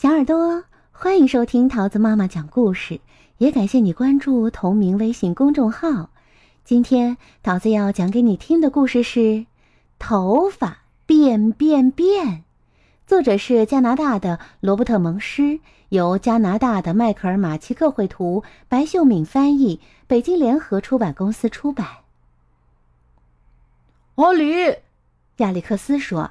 [0.00, 3.02] 小耳朵，欢迎收听桃子妈妈讲故事，
[3.36, 6.08] 也感谢你关注同名微信公众号。
[6.64, 9.20] 今天桃子要讲给你听的故事是
[9.98, 12.26] 《头发变变变》，
[13.06, 15.60] 作者是加拿大的罗伯特·蒙施，
[15.90, 21.86] 由加拿大的迈克尔·马奇克绘图，白秀敏翻译，北京联合出版公司出版。
[24.14, 24.76] 阿里，
[25.36, 26.30] 亚历克斯说：“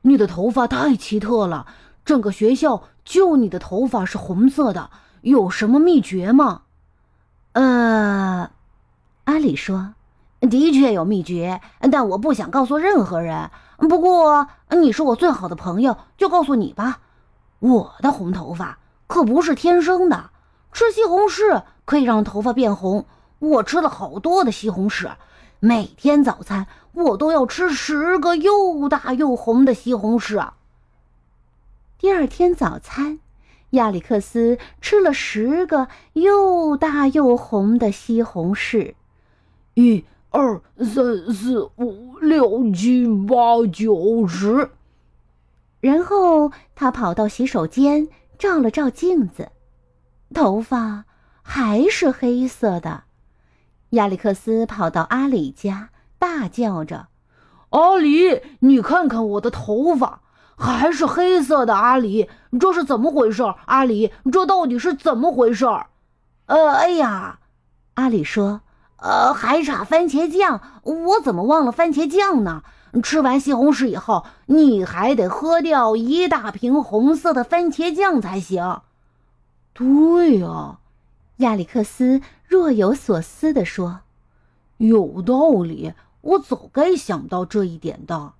[0.00, 1.66] 你的头发太奇特了，
[2.10, 4.90] 整个学校。”就你的头发是红色的，
[5.22, 6.62] 有什么秘诀吗？
[7.54, 8.50] 呃，
[9.24, 9.94] 阿里说，
[10.40, 11.60] 的确有秘诀，
[11.90, 13.50] 但我不想告诉任何人。
[13.78, 17.00] 不过你是我最好的朋友，就告诉你吧。
[17.58, 20.30] 我的红头发可不是天生的，
[20.72, 23.06] 吃西红柿可以让头发变红。
[23.40, 25.10] 我吃了好多的西红柿，
[25.58, 30.50] 每天早餐我都要吃十个又大又红的西红柿。
[32.00, 33.18] 第二天早餐，
[33.72, 38.94] 亚历克斯吃了十个又大又红的西红柿。
[39.74, 44.70] 一、二、三、四、五、六、七、八、九、十。
[45.80, 49.50] 然后他跑到洗手间，照了照镜子，
[50.32, 51.04] 头发
[51.42, 53.04] 还是黑色的。
[53.90, 57.08] 亚历克斯跑到阿里家，大叫着
[57.68, 60.22] ：“阿里，你看看我的头发！”
[60.60, 62.28] 还是黑色的，阿里，
[62.60, 63.42] 这是怎么回事？
[63.64, 65.66] 阿里，这到底是怎么回事？
[66.44, 67.38] 呃，哎呀，
[67.94, 68.60] 阿里说，
[68.98, 72.62] 呃，还差番茄酱，我怎么忘了番茄酱呢？
[73.02, 78.82] 吃完西红柿以后，你还得喝掉一大瓶红色的番茄酱才行。
[79.72, 80.78] 对呀，
[81.36, 84.00] 亚历克斯若有所思地说，
[84.76, 88.32] 有道理，我早该想到这一点的。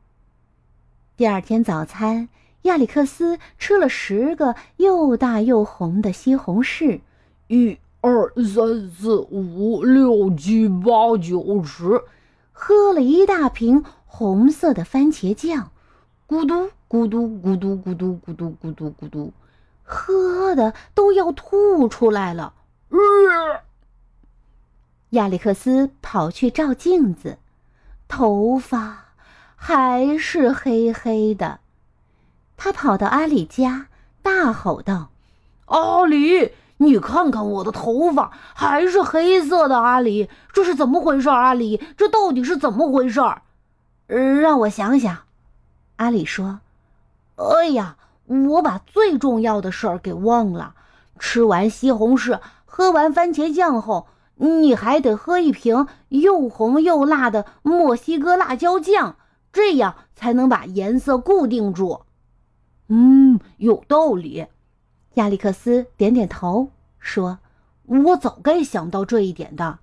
[1.20, 2.30] 第二天早餐，
[2.62, 7.02] 亚历克斯吃了十个又大又红的西红柿。
[7.46, 12.00] 一、二、三、四、五、六、七、八、九、十，
[12.52, 15.70] 喝了一大瓶红色的番茄酱。
[16.26, 19.30] 咕嘟咕嘟咕嘟咕嘟咕嘟咕嘟咕嘟，
[19.82, 22.54] 喝的都要吐出来了。
[25.10, 27.36] 亚历克斯跑去照镜子，
[28.08, 29.09] 头发。
[29.62, 31.60] 还是黑黑的，
[32.56, 33.88] 他跑到阿里家，
[34.22, 35.10] 大吼道
[35.68, 39.78] ：“阿里，你看看我的头发还是黑色的！
[39.78, 41.28] 阿里，这是怎么回事？
[41.28, 43.20] 阿里，这到底是怎么回事？”
[44.08, 45.18] 让我想想，
[45.96, 46.60] 阿里说
[47.36, 47.96] ：“哎呀，
[48.26, 50.74] 我把最重要的事儿给忘了。
[51.18, 54.06] 吃完西红柿，喝完番茄酱后，
[54.36, 59.16] 你还得喝一瓶又红又辣的墨西哥辣椒酱。”
[59.52, 62.02] 这样才能把颜色固定住。
[62.88, 64.46] 嗯，有道理。
[65.14, 67.38] 亚历克斯点点头说
[67.86, 69.78] ：“我早该想到这一点的。”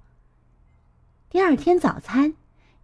[1.29, 2.33] 第二天早餐，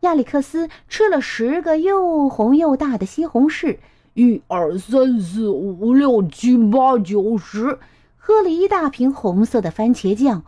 [0.01, 3.79] 亚历克斯吃了十个又红又大的西红柿。
[4.13, 7.79] 一二三四五六七八九十，
[8.17, 10.43] 喝了一大瓶红色的番茄酱。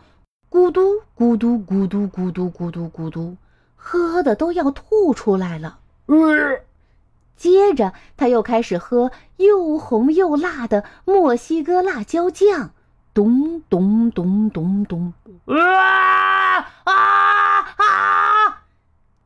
[0.50, 3.38] 咕嘟咕嘟咕嘟咕嘟咕嘟咕嘟，
[3.76, 5.80] 喝的都要吐出来了。
[6.08, 6.62] 呃，
[7.36, 12.72] 接着他又开始喝又红又辣的墨西哥辣椒酱，
[13.14, 15.14] 咚咚咚咚咚，
[15.46, 16.94] 啊啊
[17.78, 18.64] 啊！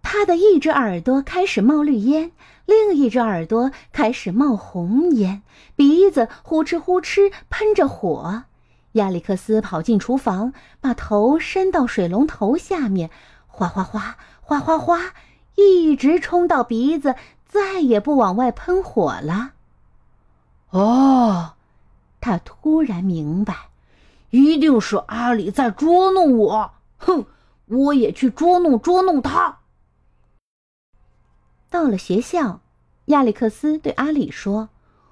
[0.02, 2.32] 他的一只耳朵开始冒绿烟，
[2.66, 5.44] 另一只耳朵开始冒红烟，
[5.76, 8.44] 鼻子呼哧呼哧喷着火。
[8.94, 13.12] 亚历克斯跑进厨房，把头伸到水龙头下面，
[13.46, 15.14] 哗哗哗，哗哗哗。
[15.60, 17.16] 一直冲到鼻子，
[17.46, 19.52] 再也不往外喷火了。
[20.70, 21.56] 哦，
[22.22, 23.70] 他突然明白，
[24.30, 26.72] 一定是阿里在捉弄我。
[26.98, 27.26] 哼，
[27.66, 29.58] 我也去捉弄捉弄他。
[31.70, 32.62] 到了学校，
[33.06, 34.70] 亚历克斯对阿里说：“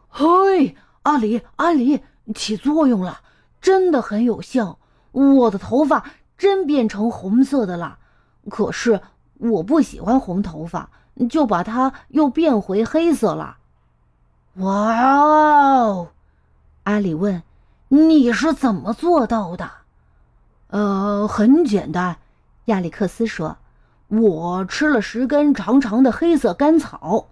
[0.07, 2.01] 嘿，阿里，阿里，
[2.33, 3.19] 起作用了，
[3.59, 4.79] 真的很有效。
[5.11, 6.05] 我的头发
[6.37, 7.99] 真变成红色的了。
[8.49, 9.01] 可是……”
[9.39, 10.89] 我不喜欢红头发，
[11.29, 13.57] 就把它又变回黑色了。
[14.55, 16.09] 哇哦！
[16.83, 17.43] 阿里问
[17.89, 19.69] ：“你是怎么做到的？”
[20.69, 22.17] 呃，很简单，
[22.65, 23.57] 亚历克斯说
[24.09, 27.27] ：“我吃了十根长长的黑色干草。”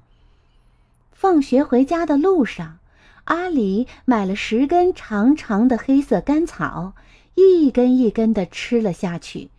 [1.11, 2.77] 放学回家的路上，
[3.23, 6.93] 阿里买了十根长长的黑色干草，
[7.33, 9.49] 一根一根的吃了下去。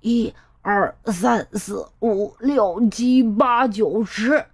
[0.00, 0.34] 一。
[0.68, 4.46] 二三四五六七八九十，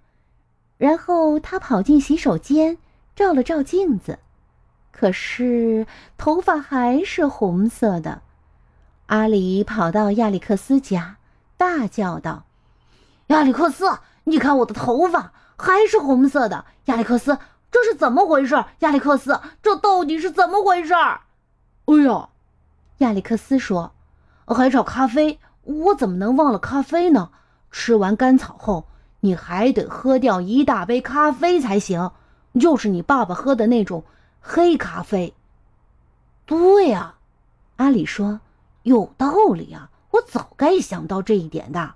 [0.77, 2.77] 然后他跑进洗手间，
[3.15, 4.19] 照了照镜子，
[4.91, 8.21] 可是头发还是红色的。
[9.07, 11.17] 阿里跑到亚历克斯家，
[11.57, 12.43] 大叫道
[13.33, 16.65] ：“亚历克斯，你看我的头发还是红色的！
[16.85, 17.39] 亚历克斯，
[17.71, 18.63] 这是怎么回事？
[18.81, 22.29] 亚历克斯，这到底是怎么回事？”哎呀，
[22.99, 23.95] 亚历克斯说
[24.45, 27.29] ：“还找咖啡，我怎么能忘了咖啡呢？
[27.71, 28.85] 吃完甘草后，
[29.21, 32.11] 你还得喝掉一大杯咖啡才行，
[32.59, 34.03] 就是你爸爸喝的那种
[34.39, 35.33] 黑咖啡。”
[36.45, 37.15] 对呀，
[37.77, 38.39] 阿里说。
[38.83, 39.89] 有道理啊！
[40.11, 41.93] 我早该想到这一点的。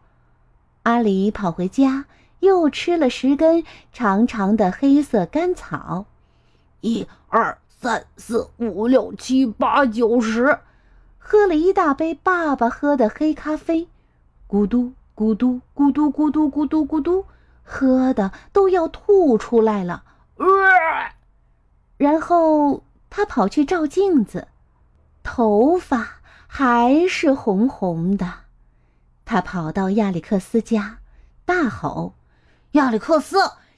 [0.83, 2.05] 阿里跑回家，
[2.39, 6.05] 又吃了十根长长的黑色甘草。
[6.79, 10.59] 一二三四五六七八九十，
[11.29, 13.89] 喝了一大杯爸爸喝的黑咖啡，
[14.47, 17.25] 咕嘟咕嘟咕嘟咕嘟咕嘟咕嘟，
[17.65, 20.03] 喝的都要吐出来了。
[21.97, 24.47] 然后他跑去照镜子，
[25.21, 26.13] 头发。
[26.49, 28.25] 还是红红的，
[29.25, 30.99] 他跑到亚历克斯家，
[31.45, 32.13] 大吼
[32.71, 33.37] ：“亚历克斯，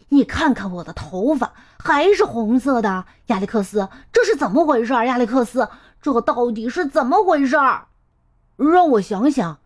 [0.10, 3.06] 你看看我的头发还是红色的！
[3.26, 4.94] 亚历克斯，这是怎么回事？
[4.94, 5.68] 亚历克斯，
[6.02, 7.88] 这到底是怎么回事儿？”
[8.58, 9.60] 让我想想，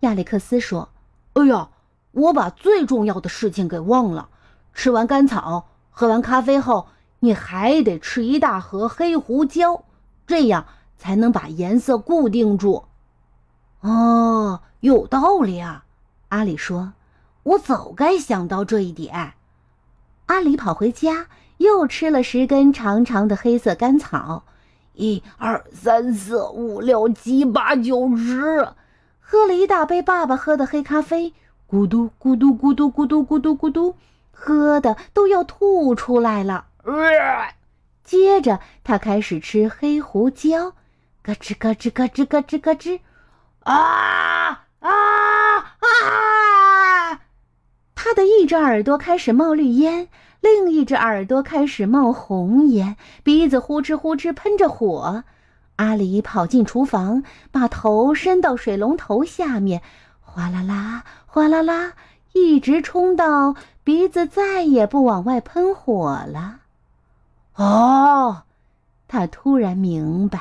[0.00, 0.88] 亚历克斯说
[1.34, 1.70] ：“哎呀，
[2.12, 4.28] 我把最重要的事情给忘了。
[4.74, 6.88] 吃完甘草，喝完咖啡后，
[7.20, 9.84] 你还得吃一大盒黑胡椒，
[10.26, 10.66] 这样。”
[11.02, 12.84] 才能把颜色固定住。
[13.80, 15.84] 哦，有道理啊！
[16.28, 16.92] 阿里说
[17.42, 19.32] ：“我早该想到这一点。”
[20.26, 21.26] 阿里跑回家，
[21.56, 24.44] 又吃了十根长长的黑色甘草。
[25.02, 28.68] 一二三四五六七八九十，
[29.18, 31.34] 喝了一大杯爸爸喝的黑咖啡，
[31.68, 33.96] 咕嘟咕嘟咕嘟咕嘟咕嘟咕嘟，
[34.30, 36.66] 喝的都要吐出来了。
[38.04, 40.74] 接着，他开始吃黑胡椒。
[41.24, 43.00] 咯吱咯吱咯吱咯吱咯吱，
[43.60, 44.90] 啊啊
[45.80, 47.20] 啊！
[47.96, 50.08] 他的一只耳朵开始冒绿烟，
[50.42, 55.22] 另一只耳朵开始冒红烟，鼻子呼哧呼哧喷着火。
[55.76, 57.22] 阿里跑进厨房，
[57.52, 59.82] 把头伸到水龙头下面，
[60.20, 61.92] 哗啦啦，哗啦啦，
[62.32, 63.54] 一直冲到
[63.84, 66.58] 鼻子再也不往外喷火了。
[67.54, 68.42] 哦，
[69.06, 70.40] 他突然明白。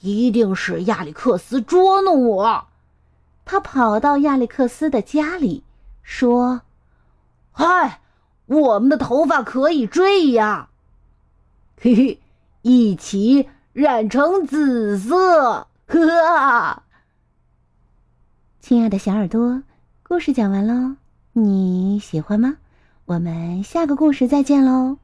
[0.00, 2.66] 一定是亚历克斯捉弄我。
[3.46, 5.64] 他跑到亚历克斯的家里，
[6.02, 6.60] 说
[7.50, 8.00] ：“嗨，
[8.46, 10.68] 我们的头发可以追呀，
[11.80, 12.20] 嘿嘿，
[12.62, 16.82] 一起染成紫色。”呵，
[18.60, 19.62] 亲爱的小耳朵，
[20.02, 20.96] 故事讲完喽，
[21.32, 22.56] 你喜欢吗？
[23.04, 24.98] 我们下个故事再见喽，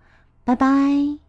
[0.45, 1.22] 拜拜。